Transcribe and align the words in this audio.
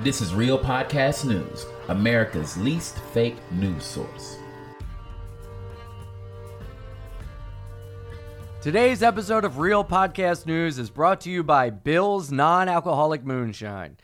This 0.00 0.20
is 0.20 0.32
Real 0.32 0.56
Podcast 0.56 1.24
News, 1.24 1.66
America's 1.88 2.56
least 2.56 2.96
fake 3.12 3.34
news 3.50 3.82
source. 3.82 4.36
Today's 8.62 9.02
episode 9.02 9.44
of 9.44 9.58
Real 9.58 9.84
Podcast 9.84 10.46
News 10.46 10.78
is 10.78 10.88
brought 10.88 11.20
to 11.22 11.30
you 11.30 11.42
by 11.42 11.70
Bill's 11.70 12.30
Non 12.30 12.68
Alcoholic 12.68 13.24
Moonshine. 13.24 13.96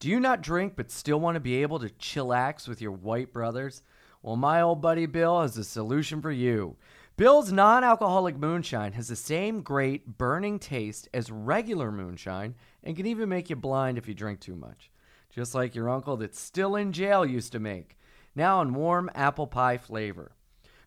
Do 0.00 0.08
you 0.08 0.18
not 0.18 0.40
drink 0.40 0.76
but 0.76 0.90
still 0.90 1.20
want 1.20 1.34
to 1.34 1.40
be 1.40 1.60
able 1.60 1.78
to 1.80 1.90
chillax 1.90 2.66
with 2.66 2.80
your 2.80 2.92
white 2.92 3.30
brothers? 3.30 3.82
Well, 4.22 4.36
my 4.36 4.62
old 4.62 4.80
buddy 4.80 5.04
Bill 5.04 5.42
has 5.42 5.58
a 5.58 5.64
solution 5.64 6.22
for 6.22 6.32
you. 6.32 6.78
Bill's 7.18 7.52
non 7.52 7.84
alcoholic 7.84 8.38
moonshine 8.38 8.92
has 8.92 9.08
the 9.08 9.14
same 9.14 9.60
great 9.60 10.16
burning 10.16 10.58
taste 10.58 11.06
as 11.12 11.30
regular 11.30 11.92
moonshine 11.92 12.54
and 12.82 12.96
can 12.96 13.04
even 13.04 13.28
make 13.28 13.50
you 13.50 13.56
blind 13.56 13.98
if 13.98 14.08
you 14.08 14.14
drink 14.14 14.40
too 14.40 14.56
much. 14.56 14.90
Just 15.34 15.52
like 15.52 15.74
your 15.74 15.90
uncle 15.90 16.16
that's 16.16 16.38
still 16.38 16.76
in 16.76 16.92
jail 16.92 17.26
used 17.26 17.50
to 17.50 17.58
make. 17.58 17.98
Now 18.36 18.60
in 18.60 18.72
warm 18.72 19.10
apple 19.16 19.48
pie 19.48 19.78
flavor. 19.78 20.30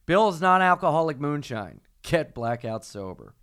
Bill's 0.05 0.39
non 0.39 0.61
alcoholic 0.61 1.19
moonshine. 1.19 1.81
Get 2.01 2.33
blackout 2.33 2.85
sober. 2.85 3.33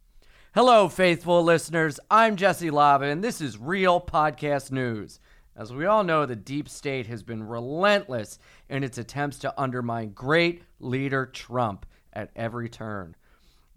Hello, 0.55 0.89
faithful 0.89 1.45
listeners. 1.45 2.01
I'm 2.11 2.37
Jesse 2.37 2.71
Lavva, 2.71 3.13
and 3.13 3.23
this 3.23 3.43
is 3.43 3.59
Real 3.59 4.01
Podcast 4.01 4.73
News. 4.73 5.21
As 5.55 5.75
we 5.75 5.85
all 5.85 6.05
know, 6.05 6.25
the 6.25 6.37
deep 6.37 6.71
state 6.71 7.07
has 7.09 7.23
been 7.23 7.47
relentless 7.47 8.39
in 8.71 8.83
its 8.83 8.97
attempts 8.97 9.39
to 9.41 9.61
undermine 9.61 10.13
great 10.13 10.63
leader 10.81 11.27
Trump 11.27 11.85
at 12.15 12.31
every 12.35 12.71
turn. 12.71 13.15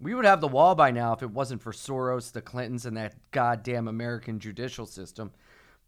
We 0.00 0.14
would 0.14 0.24
have 0.24 0.40
the 0.40 0.48
wall 0.48 0.74
by 0.74 0.92
now 0.92 1.12
if 1.12 1.22
it 1.22 1.30
wasn't 1.30 1.60
for 1.60 1.72
Soros, 1.72 2.32
the 2.32 2.40
Clintons, 2.40 2.86
and 2.86 2.96
that 2.96 3.16
goddamn 3.32 3.86
American 3.86 4.40
judicial 4.40 4.86
system. 4.86 5.30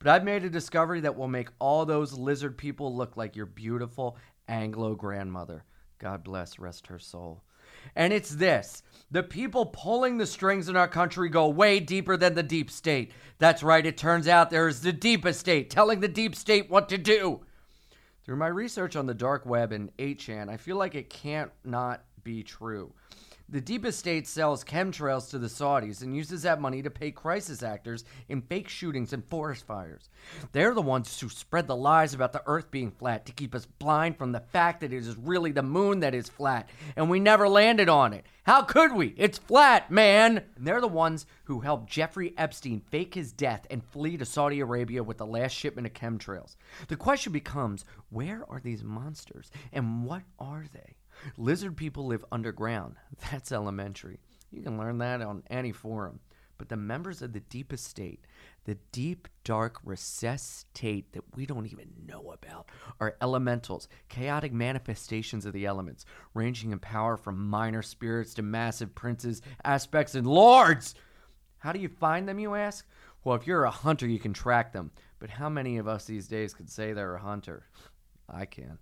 But 0.01 0.09
I've 0.09 0.25
made 0.25 0.45
a 0.45 0.51
discovery 0.51 1.01
that 1.01 1.17
will 1.17 1.29
make 1.29 1.51
all 1.59 1.85
those 1.85 2.15
lizard 2.15 2.57
people 2.57 2.97
look 2.97 3.19
like 3.19 3.37
your 3.37 3.47
beautiful 3.47 4.17
Anglo 4.49 4.95
grandmother. 4.95 5.65
God 5.99 6.25
bless, 6.25 6.59
rest 6.59 6.87
her 6.87 6.99
soul. 6.99 7.43
And 7.95 8.13
it's 8.13 8.31
this 8.31 8.83
the 9.11 9.23
people 9.23 9.67
pulling 9.67 10.17
the 10.17 10.27
strings 10.27 10.69
in 10.69 10.77
our 10.77 10.89
country 10.89 11.29
go 11.29 11.49
way 11.49 11.81
deeper 11.81 12.17
than 12.17 12.35
the 12.35 12.43
deep 12.43 12.71
state. 12.71 13.13
That's 13.39 13.63
right, 13.63 13.85
it 13.85 13.99
turns 13.99 14.27
out 14.27 14.49
there 14.49 14.69
is 14.69 14.81
the 14.81 14.93
deepest 14.93 15.41
state 15.41 15.69
telling 15.69 16.01
the 16.01 16.09
deep 16.09 16.35
state 16.35 16.71
what 16.71 16.89
to 16.89 16.99
do. 16.99 17.41
Through 18.25 18.37
my 18.37 18.49
research 18.49 18.97
on 18.97 19.07
the 19.07 19.15
dark 19.15 19.45
web 19.45 19.73
and 19.73 19.95
8chan, 19.99 20.49
I 20.49 20.57
feel 20.57 20.77
like 20.77 20.95
it 20.95 21.11
can't 21.11 21.51
not 21.65 22.05
be 22.25 22.43
true. 22.43 22.93
The 23.53 23.61
deepest 23.61 23.99
state 23.99 24.29
sells 24.29 24.63
chemtrails 24.63 25.29
to 25.31 25.39
the 25.39 25.49
Saudis 25.49 26.03
and 26.03 26.15
uses 26.15 26.43
that 26.43 26.61
money 26.61 26.83
to 26.83 26.91
pay 26.91 27.11
crisis 27.11 27.65
actors 27.65 28.05
in 28.29 28.43
fake 28.43 28.69
shootings 28.69 29.13
and 29.13 29.25
forest 29.25 29.67
fires. 29.67 30.09
They're 30.53 30.73
the 30.73 30.81
ones 30.81 31.19
who 31.19 31.29
spread 31.29 31.67
the 31.67 31.75
lies 31.75 32.15
about 32.15 32.33
the 32.33 32.45
earth 32.47 32.71
being 32.71 32.93
flat 32.93 33.27
to 33.27 33.33
keep 33.33 33.53
us 33.57 33.67
blind 33.67 34.19
from 34.19 34.31
the 34.31 34.39
fact 34.39 34.81
that 34.81 34.93
it 34.93 34.99
is 34.99 35.17
really 35.17 35.51
the 35.51 35.65
moon 35.65 35.99
that 35.99 36.15
is 36.15 36.29
flat 36.29 36.69
and 36.95 37.11
we 37.11 37.19
never 37.19 37.49
landed 37.49 37.89
on 37.89 38.13
it. 38.13 38.25
How 38.45 38.63
could 38.63 38.93
we? 38.95 39.15
It's 39.17 39.39
flat, 39.39 39.91
man! 39.91 40.45
And 40.57 40.67
they're 40.67 40.81
the 40.81 40.87
ones 40.87 41.27
who 41.45 41.59
helped 41.59 41.91
Jeffrey 41.91 42.35
Epstein 42.39 42.81
fake 42.89 43.15
his 43.15 43.33
death 43.33 43.67
and 43.69 43.85
flee 43.85 44.17
to 44.17 44.25
Saudi 44.25 44.61
Arabia 44.61 45.03
with 45.03 45.19
the 45.19 45.27
last 45.27 45.57
shipment 45.57 45.89
of 45.89 45.93
chemtrails. 45.93 46.55
The 46.87 46.97
question 46.97 47.33
becomes 47.33 47.85
where 48.11 48.45
are 48.49 48.61
these 48.61 48.85
monsters 48.85 49.51
and 49.73 50.05
what 50.05 50.23
are 50.39 50.67
they? 50.73 50.95
Lizard 51.37 51.77
people 51.77 52.07
live 52.07 52.25
underground. 52.33 52.97
That's 53.31 53.53
elementary. 53.53 54.21
You 54.51 54.63
can 54.63 54.79
learn 54.79 54.99
that 54.99 55.21
on 55.23 55.43
any 55.51 55.73
forum. 55.73 56.21
But 56.59 56.69
the 56.69 56.77
members 56.77 57.23
of 57.23 57.33
the 57.33 57.41
deepest 57.41 57.87
state, 57.87 58.27
the 58.65 58.77
deep, 58.93 59.29
dark, 59.45 59.79
recessed 59.83 60.59
state 60.59 61.11
that 61.15 61.25
we 61.35 61.47
don't 61.47 61.65
even 61.65 61.89
know 62.07 62.33
about, 62.33 62.69
are 63.01 63.17
elementals, 63.23 63.89
chaotic 64.11 64.53
manifestations 64.53 65.47
of 65.47 65.55
the 65.55 65.65
elements, 65.65 66.05
ranging 66.35 66.73
in 66.73 66.79
power 66.79 67.17
from 67.17 67.49
minor 67.49 67.81
spirits 67.81 68.35
to 68.35 68.43
massive 68.43 68.95
princes, 68.95 69.41
aspects, 69.65 70.15
and 70.15 70.27
lords. 70.27 70.95
How 71.61 71.73
do 71.73 71.79
you 71.79 71.89
find 71.89 72.29
them, 72.29 72.39
you 72.39 72.55
ask? 72.55 72.87
Well, 73.25 73.37
if 73.37 73.47
you're 73.47 73.65
a 73.65 73.71
hunter, 73.71 74.07
you 74.07 74.19
can 74.19 74.35
track 74.35 74.73
them. 74.73 74.91
But 75.19 75.31
how 75.31 75.49
many 75.49 75.79
of 75.79 75.89
us 75.89 76.05
these 76.05 76.29
days 76.29 76.53
could 76.53 76.69
say 76.69 76.93
they're 76.93 77.15
a 77.15 77.23
hunter? 77.23 77.69
I 78.29 78.45
can. 78.45 78.77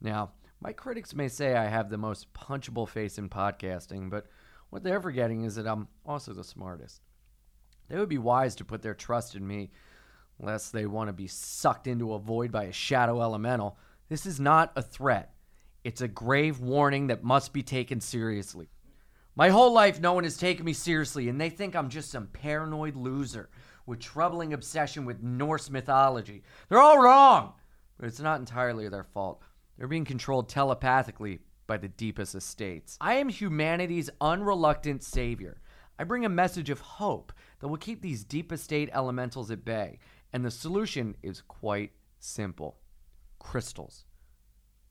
Now, 0.00 0.30
my 0.60 0.72
critics 0.72 1.14
may 1.14 1.28
say 1.28 1.54
I 1.54 1.66
have 1.66 1.90
the 1.90 1.98
most 1.98 2.32
punchable 2.32 2.88
face 2.88 3.18
in 3.18 3.28
podcasting, 3.28 4.10
but 4.10 4.26
what 4.70 4.82
they're 4.82 5.00
forgetting 5.00 5.44
is 5.44 5.56
that 5.56 5.66
I'm 5.66 5.88
also 6.04 6.32
the 6.32 6.44
smartest. 6.44 7.02
They 7.88 7.98
would 7.98 8.08
be 8.08 8.18
wise 8.18 8.56
to 8.56 8.64
put 8.64 8.82
their 8.82 8.94
trust 8.94 9.34
in 9.34 9.46
me, 9.46 9.70
lest 10.38 10.72
they 10.72 10.86
want 10.86 11.08
to 11.08 11.12
be 11.12 11.28
sucked 11.28 11.86
into 11.86 12.14
a 12.14 12.18
void 12.18 12.50
by 12.50 12.64
a 12.64 12.72
shadow 12.72 13.20
elemental. 13.22 13.78
This 14.08 14.26
is 14.26 14.40
not 14.40 14.72
a 14.76 14.82
threat, 14.82 15.34
it's 15.84 16.00
a 16.00 16.08
grave 16.08 16.60
warning 16.60 17.08
that 17.08 17.22
must 17.22 17.52
be 17.52 17.62
taken 17.62 18.00
seriously. 18.00 18.68
My 19.36 19.50
whole 19.50 19.72
life, 19.72 20.00
no 20.00 20.14
one 20.14 20.24
has 20.24 20.38
taken 20.38 20.64
me 20.64 20.72
seriously, 20.72 21.28
and 21.28 21.38
they 21.38 21.50
think 21.50 21.76
I'm 21.76 21.90
just 21.90 22.10
some 22.10 22.26
paranoid 22.28 22.96
loser 22.96 23.50
with 23.84 24.00
troubling 24.00 24.52
obsession 24.52 25.04
with 25.04 25.22
Norse 25.22 25.70
mythology. 25.70 26.42
They're 26.68 26.80
all 26.80 26.98
wrong, 26.98 27.52
but 27.98 28.08
it's 28.08 28.18
not 28.18 28.40
entirely 28.40 28.88
their 28.88 29.04
fault. 29.04 29.42
They're 29.76 29.88
being 29.88 30.04
controlled 30.04 30.48
telepathically 30.48 31.40
by 31.66 31.76
the 31.76 31.88
deepest 31.88 32.34
estates. 32.34 32.96
I 33.00 33.14
am 33.14 33.28
humanity's 33.28 34.10
unreluctant 34.20 35.02
savior. 35.02 35.60
I 35.98 36.04
bring 36.04 36.24
a 36.24 36.30
message 36.30 36.70
of 36.70 36.80
hope 36.80 37.32
that 37.60 37.68
will 37.68 37.76
keep 37.76 38.02
these 38.02 38.24
deep 38.24 38.52
estate 38.52 38.90
elementals 38.92 39.50
at 39.50 39.64
bay. 39.64 39.98
And 40.32 40.44
the 40.44 40.50
solution 40.50 41.16
is 41.22 41.42
quite 41.42 41.92
simple 42.18 42.78
crystals. 43.38 44.04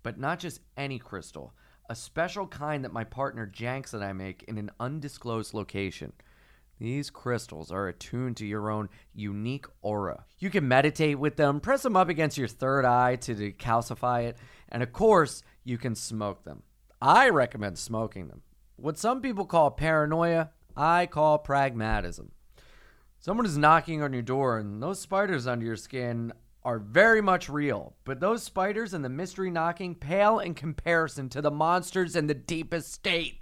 But 0.04 0.20
not 0.20 0.40
just 0.40 0.62
any 0.78 1.00
crystal, 1.00 1.54
a 1.90 1.96
special 1.96 2.48
kind 2.48 2.84
that 2.84 2.94
my 2.94 3.04
partner 3.04 3.52
Janks 3.52 3.94
and 3.94 4.04
I 4.04 4.14
make 4.14 4.44
in 4.44 4.58
an 4.58 4.72
undisclosed 4.80 5.54
location. 5.54 6.14
These 6.80 7.10
crystals 7.10 7.72
are 7.72 7.88
attuned 7.88 8.38
to 8.38 8.46
your 8.46 8.70
own 8.70 8.90
unique 9.14 9.66
aura. 9.82 10.26
You 10.40 10.50
can 10.50 10.68
meditate 10.68 11.18
with 11.18 11.38
them, 11.38 11.60
press 11.60 11.84
them 11.84 11.96
up 11.96 12.10
against 12.10 12.38
your 12.38 12.48
third 12.48 12.86
eye 12.86 13.16
to 13.18 13.36
decalcify 13.36 14.24
it, 14.24 14.38
and 14.70 14.84
of 14.84 14.94
course, 14.94 15.44
you 15.64 15.78
can 15.78 15.96
smoke 15.96 16.44
them. 16.44 16.64
I 17.02 17.30
recommend 17.30 17.78
smoking 17.78 18.28
them. 18.28 18.42
What 18.78 18.98
some 18.98 19.22
people 19.22 19.46
call 19.46 19.72
paranoia, 19.72 20.52
I 20.76 21.06
call 21.06 21.38
pragmatism. 21.38 22.32
Someone 23.20 23.46
is 23.46 23.58
knocking 23.58 24.02
on 24.04 24.14
your 24.14 24.22
door, 24.22 24.60
and 24.60 24.84
those 24.84 25.00
spiders 25.00 25.48
under 25.48 25.66
your 25.66 25.76
skin 25.76 26.34
are 26.64 26.80
very 26.80 27.22
much 27.22 27.48
real, 27.48 27.96
but 28.04 28.20
those 28.20 28.44
spiders 28.44 28.94
and 28.94 29.06
the 29.06 29.10
mystery 29.10 29.52
knocking 29.52 29.96
pale 29.96 30.40
in 30.40 30.54
comparison 30.54 31.30
to 31.30 31.42
the 31.42 31.52
monsters 31.52 32.16
in 32.16 32.28
the 32.28 32.34
deepest 32.34 32.92
state. 32.92 33.42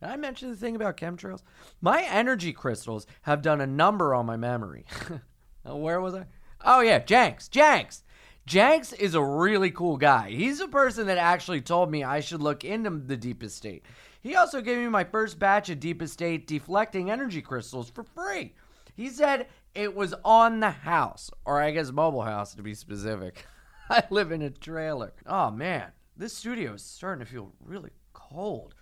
Did 0.00 0.08
I 0.08 0.16
mention 0.16 0.50
the 0.50 0.56
thing 0.56 0.74
about 0.76 0.96
chemtrails? 0.96 1.42
My 1.80 2.02
energy 2.02 2.52
crystals 2.52 3.06
have 3.22 3.42
done 3.42 3.60
a 3.60 3.66
number 3.66 4.14
on 4.14 4.26
my 4.26 4.36
memory. 4.36 4.84
Where 5.64 6.00
was 6.00 6.14
I? 6.14 6.26
Oh, 6.64 6.80
yeah, 6.80 7.00
Janks. 7.00 7.48
Janks. 7.48 8.02
Janks 8.46 8.92
is 8.98 9.14
a 9.14 9.22
really 9.22 9.70
cool 9.70 9.96
guy. 9.96 10.30
He's 10.30 10.60
a 10.60 10.68
person 10.68 11.06
that 11.06 11.18
actually 11.18 11.60
told 11.60 11.90
me 11.90 12.02
I 12.02 12.20
should 12.20 12.42
look 12.42 12.64
into 12.64 12.90
the 12.90 13.16
deepest 13.16 13.56
state. 13.56 13.84
He 14.20 14.34
also 14.34 14.60
gave 14.60 14.78
me 14.78 14.88
my 14.88 15.04
first 15.04 15.38
batch 15.38 15.68
of 15.70 15.80
deepest 15.80 16.12
state 16.12 16.46
deflecting 16.46 17.10
energy 17.10 17.40
crystals 17.40 17.90
for 17.90 18.02
free. 18.02 18.54
He 18.94 19.08
said 19.08 19.46
it 19.74 19.94
was 19.94 20.14
on 20.24 20.60
the 20.60 20.70
house, 20.70 21.30
or 21.44 21.60
I 21.60 21.70
guess 21.70 21.92
mobile 21.92 22.22
house 22.22 22.54
to 22.54 22.62
be 22.62 22.74
specific. 22.74 23.46
I 23.90 24.02
live 24.10 24.32
in 24.32 24.42
a 24.42 24.50
trailer. 24.50 25.12
Oh 25.26 25.50
man, 25.50 25.92
this 26.16 26.34
studio 26.34 26.74
is 26.74 26.82
starting 26.82 27.24
to 27.24 27.30
feel 27.30 27.52
really 27.64 27.90
cold. 28.12 28.74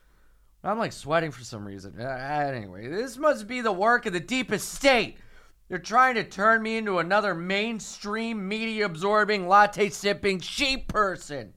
I'm 0.62 0.78
like 0.78 0.92
sweating 0.92 1.31
for 1.31 1.44
some 1.44 1.66
reason. 1.66 1.94
Uh, 1.98 2.04
anyway, 2.04 2.88
this 2.88 3.16
must 3.16 3.47
be 3.47 3.60
the 3.60 3.72
work 3.72 4.06
of 4.06 4.12
the 4.12 4.21
deepest 4.21 4.74
state. 4.74 5.18
They're 5.71 5.78
trying 5.78 6.17
to 6.17 6.25
turn 6.25 6.65
me 6.65 6.78
into 6.78 6.99
another 6.99 7.33
mainstream 7.33 8.49
media 8.49 8.87
absorbing, 8.87 9.47
latte 9.47 9.89
sipping 9.91 10.41
sheep 10.41 10.89
person. 10.89 11.55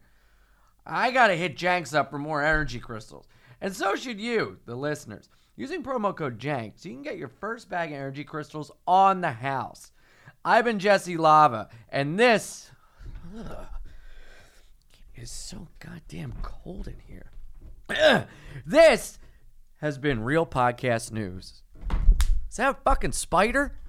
I 0.86 1.10
gotta 1.10 1.34
hit 1.34 1.58
Janks 1.58 1.96
up 1.96 2.12
for 2.12 2.20
more 2.20 2.44
energy 2.44 2.80
crystals. 2.80 3.26
And 3.60 3.76
so 3.76 3.96
should 3.96 4.22
you, 4.22 4.60
the 4.68 4.76
listeners. 4.76 5.30
Using 5.56 5.82
promo 5.82 6.16
code 6.16 6.38
JANKS, 6.38 6.86
you 6.86 6.92
can 6.92 7.02
get 7.02 7.18
your 7.18 7.28
first 7.28 7.72
bag 7.72 7.90
of 7.90 7.96
energy 7.96 8.24
crystals 8.24 8.72
on 8.86 9.22
the 9.22 9.32
house. 9.32 9.92
I've 10.46 10.66
been 10.66 10.78
Jesse 10.78 11.18
Lavva, 11.18 11.70
and 11.90 12.20
this 12.20 12.70
ugh, 13.36 13.66
is 15.16 15.32
so 15.32 15.70
goddamn 15.80 16.36
cold 16.44 16.88
in 16.88 17.00
here. 17.08 18.28
This 18.64 19.18
has 19.78 19.98
been 19.98 20.24
Real 20.24 20.46
Podcast 20.46 21.12
News. 21.12 21.64
Is 22.48 22.58
that 22.58 22.78
a 22.78 22.78
fucking 22.84 23.14
spider? 23.14 23.80